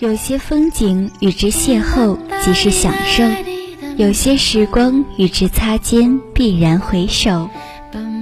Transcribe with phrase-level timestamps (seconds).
[0.00, 3.24] 有些风景与之邂逅即是享受，
[3.96, 7.48] 有些时光与之擦肩必然回首。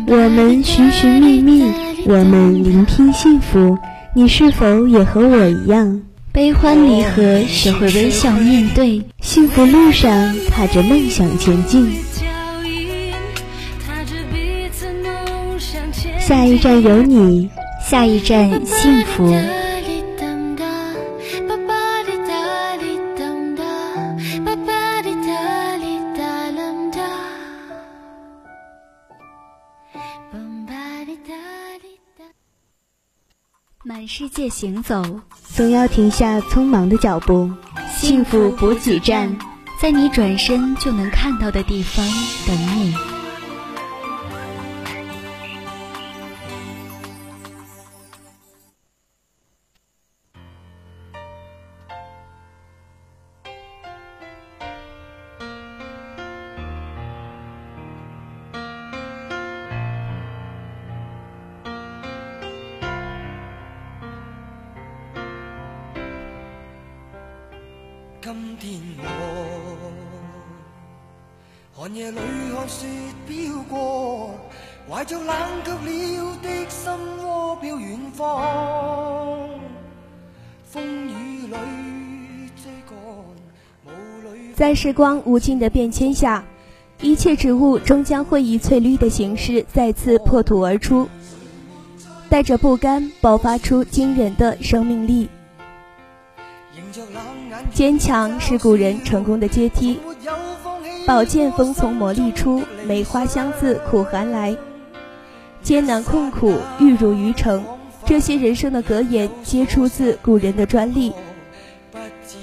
[0.06, 1.64] 我们寻寻觅觅，
[2.06, 3.78] 我们聆听幸福。
[4.14, 6.02] 你是否也和我一样？
[6.32, 11.92] 悲欢离合，学会微笑面对，幸福路上踏着梦想前进。
[16.20, 17.50] 下一站有你，
[17.84, 19.30] 下一站幸福。
[33.84, 35.04] 满世界行走，
[35.44, 37.50] 总要停下匆忙的脚步。
[37.90, 39.36] 幸福补给站，
[39.80, 42.04] 在你转身就能看到的地方
[42.46, 43.11] 等你。
[68.24, 69.04] 今天我
[71.74, 72.18] 寒夜里
[72.54, 72.86] 看雪
[73.26, 74.30] 飘过，
[74.88, 75.26] 怀着冷
[75.64, 76.92] 却了的心
[77.24, 79.48] 窝飘远方。
[80.64, 81.56] 风雨里
[82.62, 82.96] 追赶，
[83.86, 84.52] 雾里。
[84.54, 86.44] 在时光无尽的变迁下，
[87.00, 91.08] 一切植物终将会以翠绿的形式再次破土而出，
[92.28, 95.28] 带着不甘，爆发出惊人的生命力。
[97.72, 99.98] 坚强是古人成功的阶梯，
[101.06, 104.56] 宝剑锋从磨砺出，梅花香自苦寒来。
[105.62, 107.64] 艰难困苦，玉汝于成，
[108.04, 111.12] 这些人生的格言皆出自古人的专利。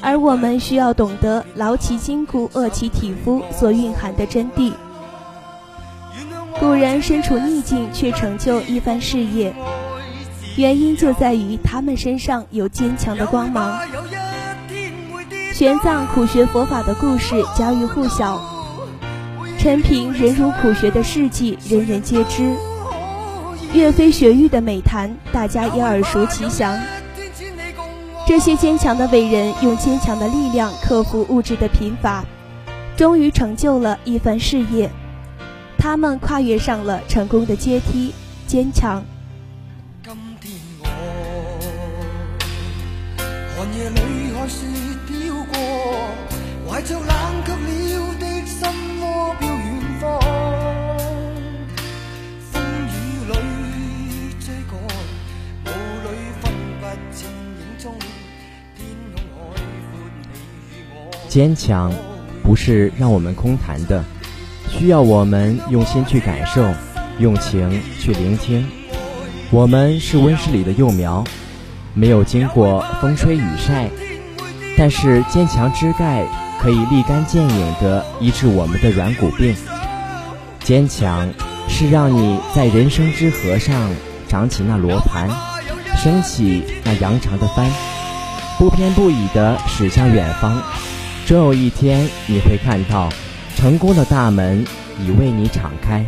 [0.01, 4.71] 而我们需要懂得劳其筋骨，饿其体肤所蕴含的真谛。
[6.59, 9.53] 古人身处逆境却成就一番事业，
[10.55, 13.81] 原因就在于他们身上有坚强的光芒。
[15.59, 18.41] 玄奘苦学佛法的故事家喻户晓，
[19.57, 22.55] 陈平忍辱苦学的事迹人人皆知，
[23.73, 26.79] 岳飞雪域的美谈大家也耳熟其详。
[28.25, 32.23] 这些坚强的伟人用坚强的力量克服物质的贫乏，
[32.95, 34.89] 终于成就了一番事业。
[35.77, 38.13] 他们跨越上了成功的阶梯，
[38.47, 39.03] 坚强。
[40.05, 40.85] 今天我
[43.57, 44.88] 寒夜里看雪。
[61.27, 61.93] 坚强，
[62.43, 64.03] 不是让我们空谈的，
[64.67, 66.65] 需要我们用心去感受，
[67.19, 68.67] 用情去聆听。
[69.51, 71.23] 我们是温室里的幼苗，
[71.93, 73.89] 没有经过风吹雨晒。
[74.77, 76.25] 但是坚强之钙
[76.61, 79.55] 可以立竿见影地医治我们的软骨病。
[80.61, 81.27] 坚强
[81.67, 83.89] 是让你在人生之河上
[84.27, 85.29] 长起那罗盘，
[85.97, 87.65] 升起那扬长的帆，
[88.57, 90.61] 不偏不倚地驶向远方。
[91.25, 93.09] 终有一天你会看到，
[93.55, 94.65] 成功的大门
[94.99, 96.05] 已为你敞开。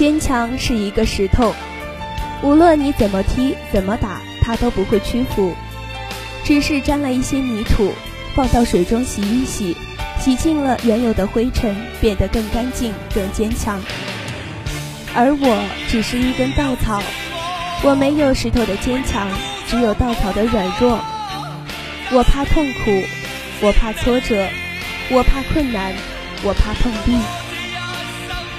[0.00, 1.54] 坚强是一个石头，
[2.42, 5.52] 无论你怎么踢、怎么打，它都不会屈服。
[6.42, 7.92] 只是沾了一些泥土，
[8.34, 9.76] 放到水中洗一洗，
[10.18, 13.78] 洗净了原有的灰尘，变得更干净、更坚强。
[15.14, 17.02] 而我只是一根稻草，
[17.82, 19.28] 我没有石头的坚强，
[19.68, 20.98] 只有稻草的软弱。
[22.10, 23.02] 我怕痛苦，
[23.60, 24.48] 我怕挫折，
[25.10, 25.92] 我怕困难，
[26.42, 27.18] 我怕碰壁。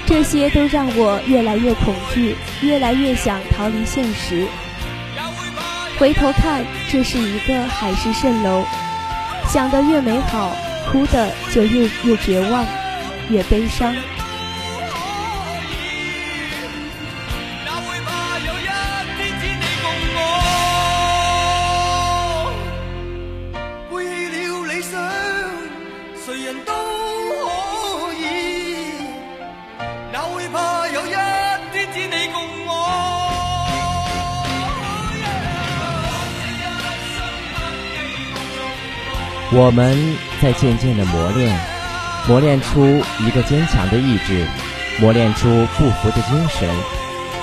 [0.04, 4.46] 这些都让我越来越恐惧，越来越想逃离现实。
[5.98, 8.64] 回头看，这是一个海市蜃楼，
[9.48, 10.54] 想得越美好，
[10.90, 12.66] 哭得就越越绝望，
[13.30, 13.94] 越悲伤。
[23.90, 25.00] 背弃了理想，
[26.24, 27.61] 谁人都可。
[31.94, 32.72] 是你共我。
[39.54, 41.60] 我们在渐渐的磨练，
[42.26, 44.46] 磨练出一个坚强的意志，
[45.00, 46.70] 磨练出不服的精神。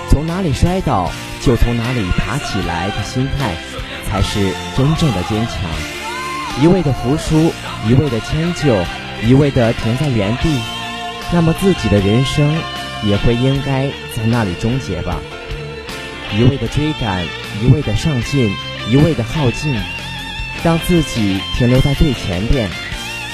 [0.09, 1.11] 从哪里摔倒，
[1.41, 3.55] 就从哪里爬起来的心态，
[4.09, 5.61] 才是真正的坚强。
[6.59, 7.53] 一味的服输，
[7.87, 8.83] 一味的迁就，
[9.23, 10.59] 一味的停在原地，
[11.31, 12.51] 那么自己的人生。
[13.03, 15.19] 也会应该在那里终结吧。
[16.37, 17.25] 一味的追赶，
[17.61, 18.51] 一味的上进，
[18.89, 19.75] 一味的耗尽，
[20.63, 22.69] 让自己停留在最前边，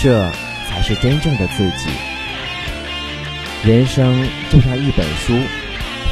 [0.01, 0.31] 这
[0.69, 1.89] 才是真正的自己。
[3.63, 5.37] 人生就像一本书，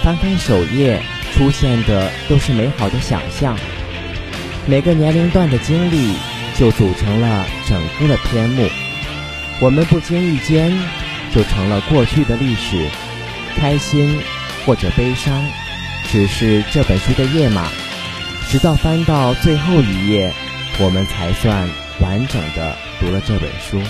[0.03, 1.01] 翻开首页，
[1.33, 3.57] 出现的都是美好的想象。
[4.65, 6.15] 每个年龄段的经历，
[6.57, 8.67] 就组成了整个的篇目。
[9.61, 10.77] 我们不经意间，
[11.33, 12.87] 就成了过去的历史，
[13.55, 14.19] 开心
[14.65, 15.43] 或者悲伤。
[16.11, 17.67] 只是这本书的页码，
[18.49, 20.31] 直到翻到最后一页，
[20.79, 21.67] 我们才算
[21.99, 23.81] 完整的读了这本书。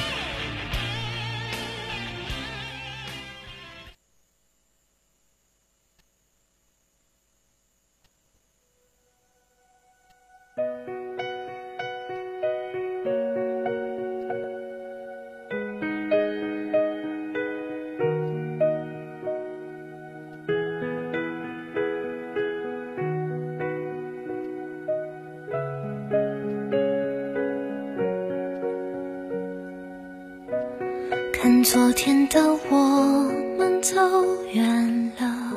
[34.63, 35.51] 远了，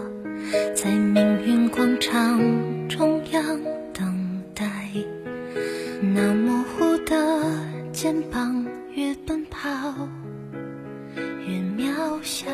[0.75, 2.41] 在命运广场
[2.89, 3.61] 中央
[3.93, 4.65] 等待。
[6.13, 7.41] 那模糊的
[7.93, 9.69] 肩膀，越奔跑
[11.47, 12.51] 越渺小。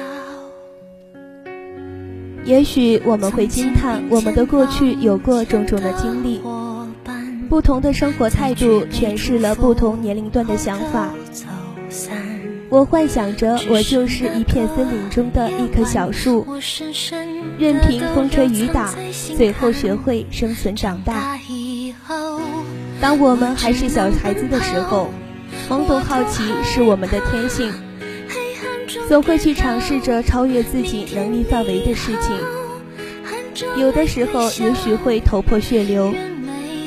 [2.44, 6.42] 也许我们会惊叹，我们的过去有过种种的经历，
[7.48, 11.14] 不同的生活态度诠释了不同年龄段的想法。
[12.72, 16.46] 我幻想着，我就是一片森林中的一棵小树，
[17.58, 18.94] 任凭风吹雨打，
[19.36, 21.38] 最后学会生存长大。
[22.98, 25.10] 当我们还是小孩子的时候，
[25.68, 27.70] 懵懂好奇是我们的天性，
[29.06, 32.34] 总会去尝试着超越自己能力范围的事情。
[33.78, 36.14] 有的时候也许会头破血流，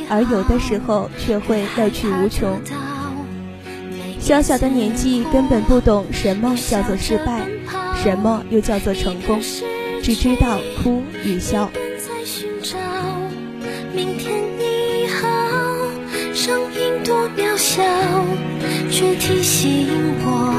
[0.10, 2.60] 而有的时候却会乐趣无穷。
[4.25, 7.45] 小小的年纪，根本不懂什么叫做失败，
[8.04, 9.39] 什么又叫做成功，
[10.01, 11.69] 只知道哭与笑。
[13.94, 15.27] 明天你好，
[16.33, 17.83] 声音多渺小，
[18.89, 19.88] 却提醒
[20.25, 20.51] 我，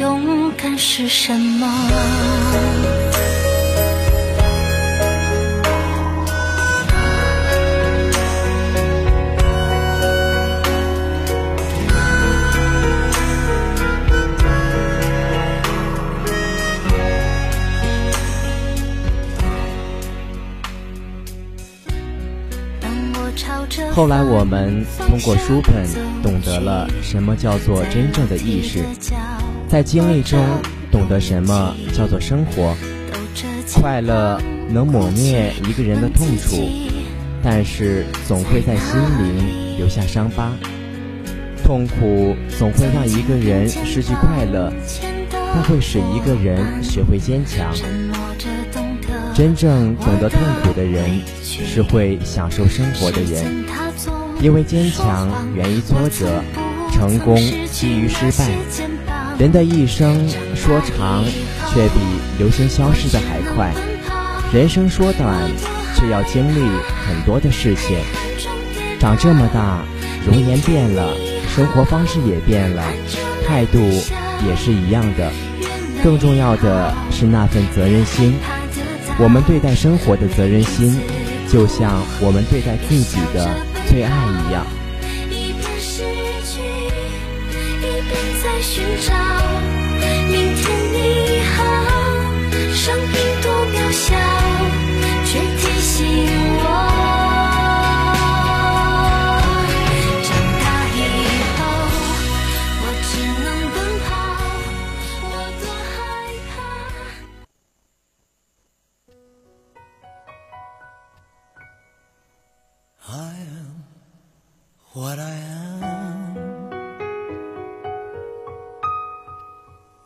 [0.00, 2.51] 勇敢是什么。
[23.94, 25.86] 后来我们通过书本
[26.22, 28.82] 懂得了什么叫做真正的意识，
[29.68, 30.38] 在经历中
[30.90, 32.74] 懂得什么叫做生活。
[33.74, 34.40] 快乐
[34.70, 36.68] 能抹灭一个人的痛楚，
[37.42, 40.52] 但是总会在心灵留下伤疤。
[41.62, 44.72] 痛苦总会让一个人失去快乐，
[45.30, 47.72] 它会使一个人学会坚强。
[49.34, 53.64] 真正懂得痛苦的人，是会享受生活的人。
[54.40, 56.42] 因为坚强源于挫折，
[56.92, 57.36] 成功
[57.70, 58.48] 基于失败。
[59.38, 61.24] 人的一生说长，
[61.72, 62.00] 却比
[62.38, 63.72] 流星消失的还快；
[64.52, 65.50] 人生说短，
[65.96, 66.60] 却要经历
[67.06, 67.96] 很多的事情。
[69.00, 69.82] 长这么大，
[70.26, 71.14] 容颜变了，
[71.54, 72.82] 生活方式也变了，
[73.46, 75.32] 态度也是一样的。
[76.04, 78.34] 更重要的是那份责任心。
[79.18, 80.98] 我们对待生活的责任心，
[81.48, 83.48] 就像我们对待自己的。
[83.88, 84.66] 最爱一样。
[85.28, 86.02] 一边失
[86.46, 86.60] 去，
[87.80, 88.10] 一边
[88.42, 89.12] 在寻找。
[90.30, 90.62] 明天
[90.94, 91.62] 你好，
[92.72, 94.16] 声音多渺小，
[95.26, 96.06] 却提醒
[96.64, 97.11] 我。
[115.02, 116.36] what I am。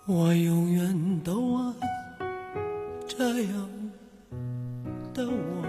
[0.07, 1.75] 我永远都爱
[3.07, 3.69] 这样
[5.12, 5.67] 的我。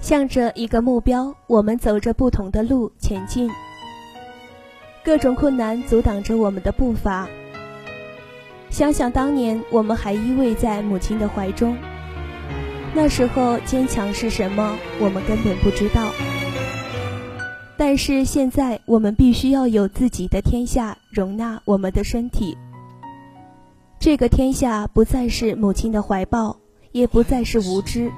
[0.00, 3.50] 向着一个目标，我们走着不同的路前进。
[5.04, 7.28] 各种困难阻挡着我们的步伐。
[8.70, 11.76] 想想当年，我们还依偎在母亲的怀中，
[12.94, 16.08] 那时候坚强是什么，我们根本不知道。
[17.78, 22.58] 但是现在，我们必须要有自己的天下，容纳我们的身体。
[24.00, 26.56] 这个天下不再是母亲的怀抱，
[26.90, 28.10] 也不再是无知，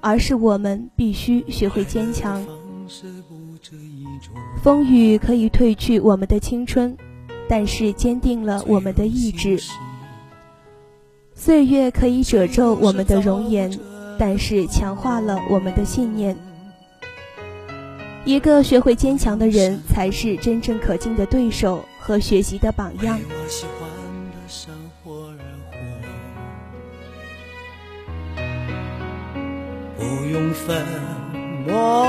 [0.00, 2.44] 而是我们必须学会坚强。
[4.60, 6.96] 风雨可以褪去我们的青春，
[7.48, 9.56] 但是坚定了我们的意志；
[11.32, 13.70] 岁月可以褶皱我们的容颜，
[14.18, 16.36] 但是强化了我们的信念。
[18.24, 23.18] 一个学会坚强的人，才是真正可敬的对手和学习的榜样。
[29.98, 30.84] 不用粉
[31.66, 32.06] 墨。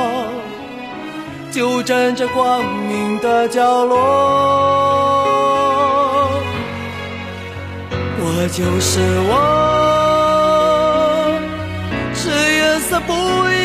[1.52, 3.96] 就站在光明的角落，
[8.20, 9.32] 我就是我，
[12.14, 13.65] 是颜色不一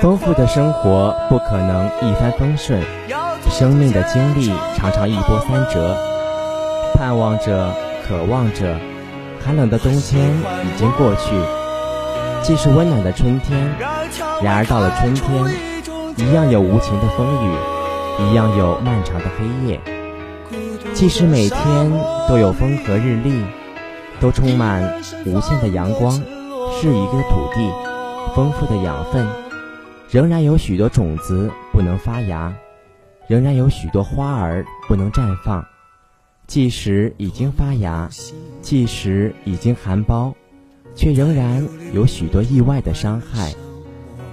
[0.00, 2.82] 丰富的生活不可能一帆风顺，
[3.50, 5.96] 生命的经历常常一波三折。
[6.94, 7.74] 盼望着，
[8.06, 8.76] 渴望着，
[9.44, 11.34] 寒冷的冬天已经过去。
[12.42, 13.70] 既是温暖的春天，
[14.42, 15.34] 然而到了春天，
[16.16, 19.78] 一样有无情的风雨，一样有漫长的黑夜。
[20.94, 21.92] 即使每天
[22.26, 23.44] 都有风和日丽，
[24.18, 24.82] 都充满
[25.26, 26.10] 无限的阳光，
[26.80, 27.70] 是一个土地，
[28.34, 29.26] 丰富的养分，
[30.10, 32.52] 仍然有许多种子不能发芽，
[33.28, 35.64] 仍然有许多花儿不能绽放。
[36.46, 38.08] 即使已经发芽，
[38.60, 40.34] 即使已经含苞。
[40.96, 43.54] 却仍然有许多意外的伤害，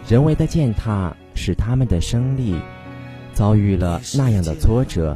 [0.07, 2.60] 人为的践踏使他们的生力
[3.31, 5.15] 遭遇了那样的挫折、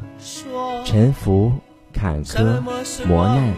[0.85, 1.51] 沉浮、
[1.91, 2.61] 坎坷、
[3.07, 3.51] 磨难。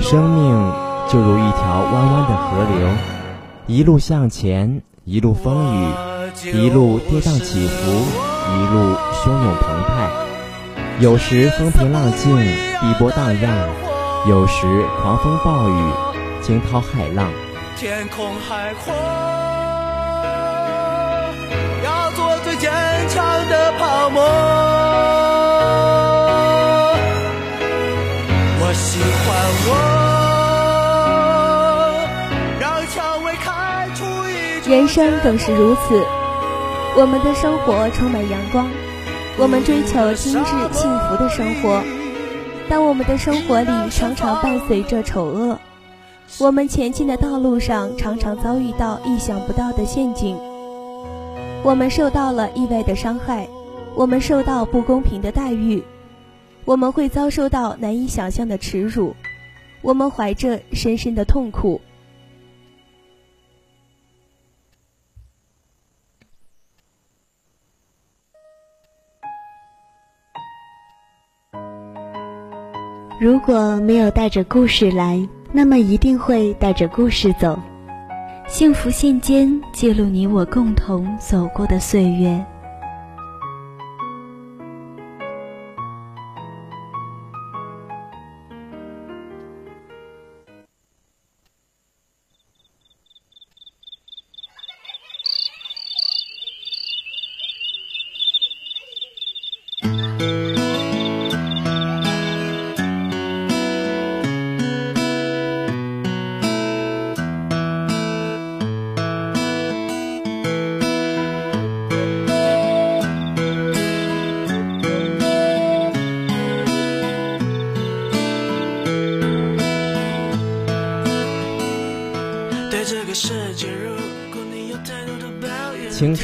[0.00, 0.72] 生命
[1.10, 2.88] 就如一条弯弯的河流，
[3.66, 10.10] 一路向前，一路风雨，一路跌宕起伏，一路汹涌澎湃。
[11.00, 13.48] 有时风平浪静，碧波荡漾；
[14.28, 14.66] 有时
[15.00, 15.92] 狂风暴雨。
[16.42, 17.32] 惊涛骇浪，
[17.78, 18.92] 天空海阔，
[21.82, 22.70] 要做最坚
[23.08, 25.37] 强的泡沫。
[34.68, 36.04] 人生更是如此，
[36.94, 38.68] 我们的生活充满阳光，
[39.38, 41.82] 我们追求精致幸福的生活，
[42.68, 45.58] 但我们的生活里常常伴随着丑恶。
[46.38, 50.36] 我们前进的道路上，常常遭遇到意想不到的陷阱。
[51.62, 53.48] 我们受到了意外的伤害，
[53.94, 55.82] 我们受到不公平的待遇，
[56.66, 59.16] 我们会遭受到难以想象的耻辱，
[59.80, 61.80] 我们怀着深深的痛苦。
[73.18, 75.28] 如果没有带着故事来。
[75.50, 77.58] 那么一定会带着故事走，
[78.46, 82.44] 幸福信笺记录你我共同走过的岁月。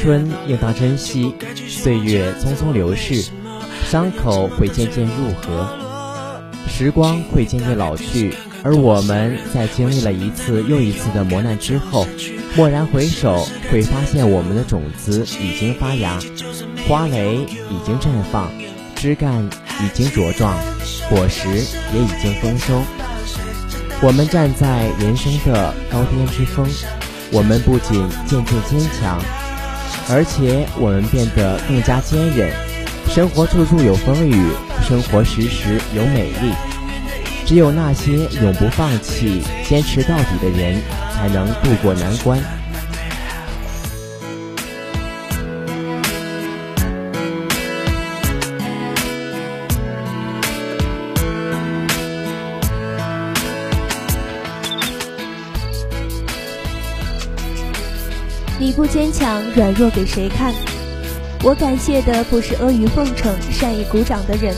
[0.05, 1.33] 春应当珍惜，
[1.67, 3.31] 岁月匆匆流逝，
[3.89, 5.09] 伤口会渐渐愈
[5.41, 5.67] 合，
[6.67, 8.31] 时光会渐渐老去，
[8.61, 12.05] 而我们在经历了一次又一次的磨难之后，
[12.55, 16.19] 蓦然回首，会发现我们的种子已经发芽，
[16.87, 17.37] 花蕾
[17.71, 18.51] 已经绽放，
[18.95, 19.43] 枝干
[19.81, 20.55] 已经茁壮，
[21.09, 22.79] 果实也已经丰收。
[24.03, 26.63] 我们站在人生的高巅之峰，
[27.31, 29.19] 我们不仅渐渐坚强。
[30.07, 32.51] 而且我们变得更加坚韧，
[33.09, 34.51] 生活处处有风雨，
[34.87, 36.53] 生活时时有美丽。
[37.45, 40.81] 只有那些永不放弃、坚持到底的人，
[41.15, 42.39] 才能渡过难关。
[58.75, 60.53] 不坚强，软弱给谁看？
[61.43, 64.53] 我感谢的不是阿谀奉承、善意鼓掌的人，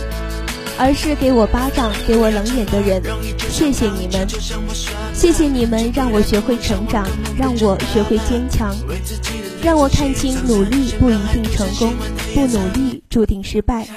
[0.75, 2.99] 而是给我巴掌、给我冷眼的人。
[3.47, 4.27] 谢谢你们，
[5.13, 7.07] 谢谢你们，让我学会成长，
[7.37, 8.75] 让我学会坚强，
[9.61, 11.93] 让我看清努力不一定成功，
[12.33, 13.87] 不努力注定失败。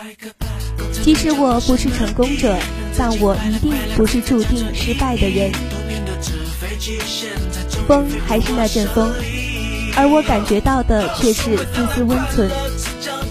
[1.03, 2.59] 即使我不是成功者，
[2.95, 5.51] 但我一定不是注定失败的人。
[7.89, 9.11] 风还是那阵风。
[9.97, 12.51] 而我感觉到的却是丝丝温存，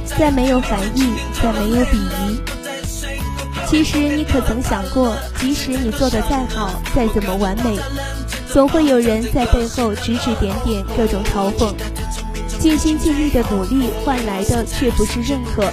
[0.06, 2.40] 再没有寒意，再没有鄙夷。
[3.68, 7.78] 其实你可曾想过，即使你做的再好，再怎么完美，
[8.52, 11.74] 总会有人在背后指指点点，各种嘲讽。
[12.60, 15.64] 尽心尽力的努力换来的却不是认可。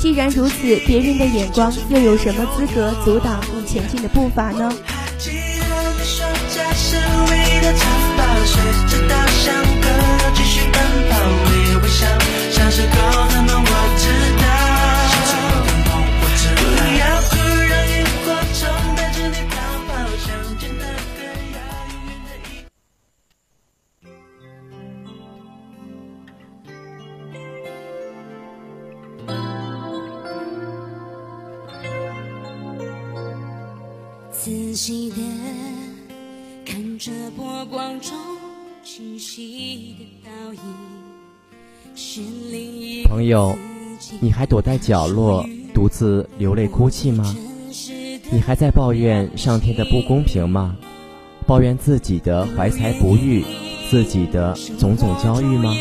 [0.00, 4.72] 既然如此，别人的眼光又有什么资格阻挡你前进的步伐呢？
[44.20, 47.34] 你还躲在角落独自流泪哭泣吗？
[48.30, 50.76] 你还在抱怨上天的不公平吗？
[51.46, 53.44] 抱怨自己的怀才不遇，
[53.88, 55.74] 自己的种种遭遇吗？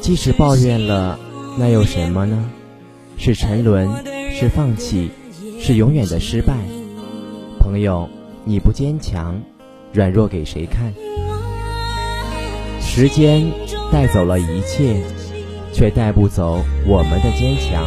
[0.00, 1.18] 即使抱怨了，
[1.58, 2.50] 那又什么呢？
[3.16, 3.88] 是沉沦，
[4.30, 5.10] 是放弃，
[5.58, 6.54] 是永远的失败。
[7.58, 8.08] 朋友，
[8.44, 9.40] 你不坚强，
[9.92, 10.92] 软弱给谁看？
[12.80, 13.50] 时间
[13.90, 15.00] 带走了一切，
[15.76, 17.86] 却带不走我们的坚强。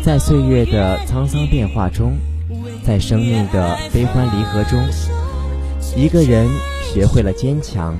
[0.00, 2.12] 在岁月的沧桑变化中，
[2.84, 4.80] 在生命的悲欢离合中，
[5.96, 6.48] 一个人
[6.92, 7.98] 学会了坚强，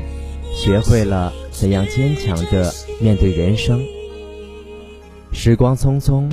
[0.55, 3.83] 学会了怎样坚强的面对人生。
[5.33, 6.31] 时光匆匆，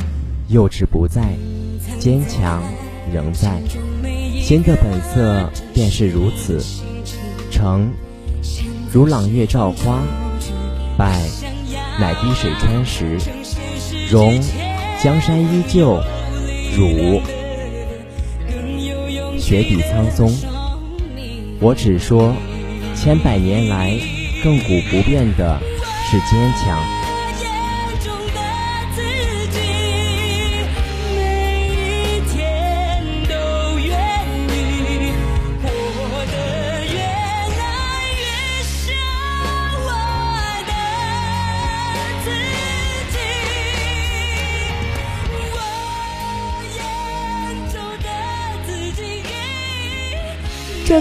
[0.48, 1.34] 幼稚不在，
[1.98, 2.62] 坚强
[3.12, 3.60] 仍在。
[4.40, 6.64] 心的本色便是如此，
[7.50, 7.92] 诚
[8.94, 10.04] 如朗月照花，
[10.96, 11.20] 败
[12.02, 13.20] 乃滴水穿石，
[14.10, 14.42] 容
[15.04, 16.02] 江山依旧，
[16.76, 17.22] 辱
[19.38, 20.34] 雪底苍松。
[21.60, 22.34] 我只说，
[22.96, 23.92] 千百年来
[24.44, 25.60] 亘古不变的
[26.10, 27.01] 是坚强。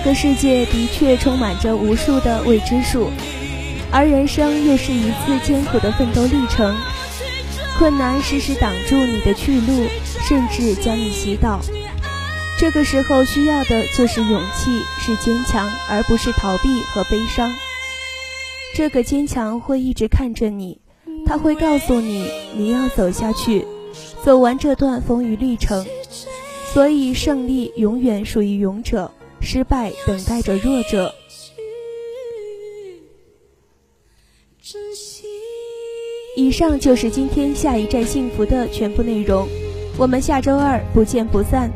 [0.03, 3.11] 这个世界的确充满着无数的未知数，
[3.93, 6.75] 而人生又是一次艰苦的奋斗历程。
[7.79, 9.87] 困难时时挡住你的去路，
[10.27, 11.61] 甚至将你袭倒。
[12.59, 17.53] 这个时候需要的就是勇气，是坚强，而不是逃避和悲伤。
[18.75, 20.81] 这个坚强会一直看着你，
[21.27, 23.67] 他会告诉你你要走下去，
[24.25, 25.85] 走完这段风雨历程。
[26.73, 29.13] 所以，胜利永远属于勇者。
[29.41, 31.15] 失败等待着弱者。
[36.37, 39.49] 以上就是今天下一站幸福的全部内容，
[39.99, 41.71] 我们下周二不见不散。